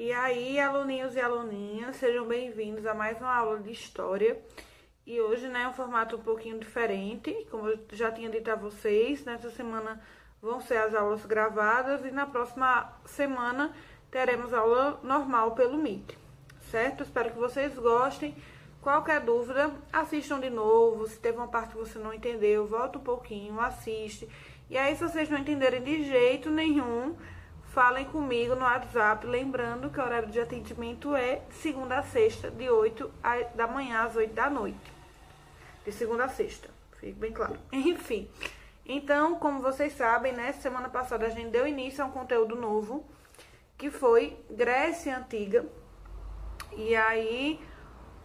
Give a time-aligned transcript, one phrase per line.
[0.00, 4.40] E aí, aluninhos e aluninhas, sejam bem-vindos a mais uma aula de História.
[5.04, 8.54] E hoje, né, é um formato um pouquinho diferente, como eu já tinha dito a
[8.54, 10.00] vocês, nessa semana
[10.40, 13.74] vão ser as aulas gravadas e na próxima semana
[14.08, 16.14] teremos aula normal pelo Meet,
[16.70, 17.02] certo?
[17.02, 18.36] Espero que vocês gostem.
[18.80, 21.08] Qualquer dúvida, assistam de novo.
[21.08, 24.28] Se teve uma parte que você não entendeu, volta um pouquinho, assiste.
[24.70, 27.16] E aí, se vocês não entenderem de jeito nenhum,
[27.78, 32.68] falem comigo no WhatsApp, lembrando que o horário de atendimento é segunda a sexta, de
[32.68, 33.08] 8
[33.54, 34.92] da manhã às 8 da noite.
[35.84, 37.56] De segunda a sexta, fique bem claro.
[37.70, 38.28] Enfim,
[38.84, 43.06] então, como vocês sabem, né, semana passada a gente deu início a um conteúdo novo,
[43.76, 45.64] que foi Grécia Antiga.
[46.76, 47.60] E aí,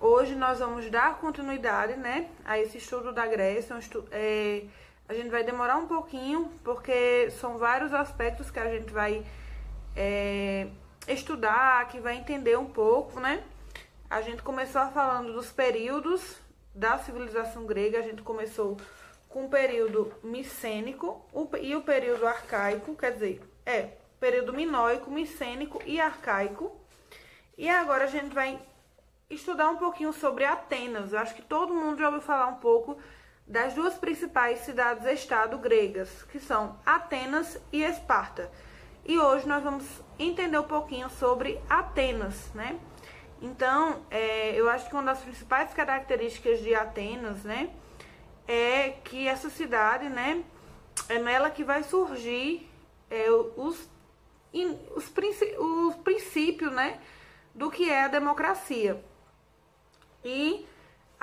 [0.01, 4.63] hoje nós vamos dar continuidade, né, a esse estudo da Grécia, um estudo, é,
[5.07, 9.25] a gente vai demorar um pouquinho, porque são vários aspectos que a gente vai
[9.95, 10.67] é,
[11.07, 13.43] estudar, que vai entender um pouco, né?
[14.09, 16.37] A gente começou falando dos períodos
[16.73, 18.77] da civilização grega, a gente começou
[19.27, 21.25] com o período micênico
[21.61, 26.71] e o período arcaico, quer dizer, é, período minoico, micênico e arcaico.
[27.57, 28.59] E agora a gente vai
[29.29, 31.11] estudar um pouquinho sobre Atenas.
[31.11, 32.97] Eu acho que todo mundo já ouviu falar um pouco
[33.45, 38.51] das duas principais cidades-estado gregas, que são Atenas e Esparta.
[39.05, 39.85] E hoje nós vamos
[40.17, 42.79] entender um pouquinho sobre Atenas, né?
[43.41, 47.69] Então, é, eu acho que uma das principais características de Atenas, né,
[48.47, 50.41] é que essa cidade, né,
[51.09, 52.69] é nela que vai surgir
[53.09, 53.89] é, os,
[54.53, 55.09] os,
[55.59, 57.01] os princípios, né,
[57.53, 59.03] do que é a democracia.
[60.23, 60.65] E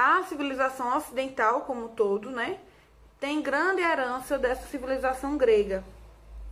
[0.00, 2.58] a civilização ocidental como um todo, né,
[3.18, 5.84] tem grande herança dessa civilização grega.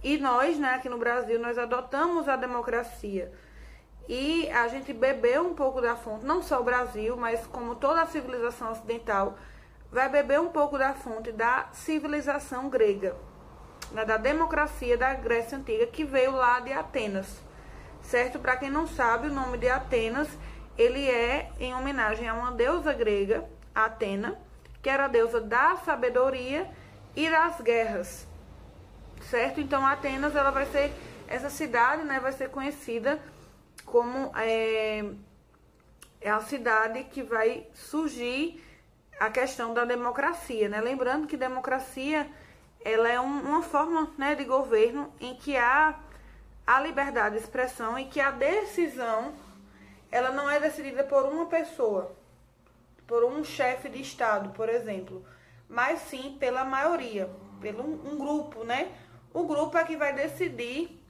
[0.02, 3.32] E nós, né, aqui no Brasil, nós adotamos a democracia.
[4.06, 8.02] E a gente bebeu um pouco da fonte, não só o Brasil, mas como toda
[8.02, 9.38] a civilização ocidental,
[9.90, 13.16] vai beber um pouco da fonte da civilização grega,
[13.92, 17.40] né, da democracia da Grécia Antiga, que veio lá de Atenas.
[18.02, 18.38] Certo?
[18.38, 20.28] Para quem não sabe, o nome de Atenas
[20.78, 23.44] ele é em homenagem a uma deusa grega,
[23.74, 24.38] Atena,
[24.80, 26.70] que era a deusa da sabedoria
[27.16, 28.26] e das guerras.
[29.22, 29.60] Certo?
[29.60, 30.92] Então Atenas ela vai ser
[31.26, 33.20] essa cidade, né, vai ser conhecida
[33.84, 35.04] como é,
[36.20, 38.64] é a cidade que vai surgir
[39.18, 40.80] a questão da democracia, né?
[40.80, 42.30] Lembrando que democracia
[42.84, 45.98] ela é um, uma forma né, de governo em que há
[46.64, 49.34] a liberdade de expressão e que a decisão
[50.10, 52.16] ela não é decidida por uma pessoa,
[53.06, 55.24] por um chefe de estado, por exemplo,
[55.68, 57.28] mas sim pela maioria,
[57.60, 58.90] pelo um, grupo, né?
[59.32, 61.02] O grupo é que vai decidir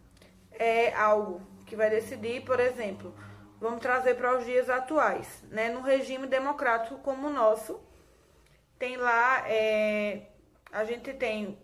[0.53, 3.15] é, algo, que vai decidir, por exemplo,
[3.61, 5.69] vamos trazer para os dias atuais, né?
[5.69, 7.81] No regime democrático como o nosso,
[8.79, 10.23] tem lá, é,
[10.73, 11.59] a gente tem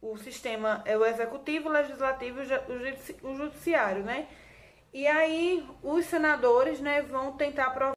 [0.00, 4.28] o sistema, é o executivo, o legislativo e o judiciário, né?
[4.92, 7.88] E aí os senadores, né, vão tentar aprovar